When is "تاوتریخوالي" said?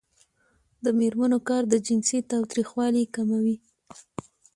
2.31-3.03